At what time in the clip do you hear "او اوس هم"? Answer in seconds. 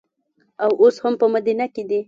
0.63-1.13